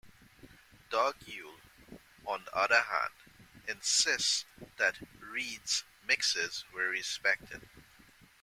Doug 0.89 1.13
Yule, 1.27 1.59
on 2.25 2.43
the 2.45 2.55
other 2.57 2.81
hand, 2.81 3.13
insists 3.67 4.45
that 4.77 4.95
Reed's 5.19 5.83
mixes 6.07 6.65
were 6.73 6.87
respected. 6.89 7.61